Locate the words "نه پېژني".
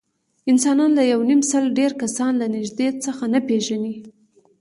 3.33-3.95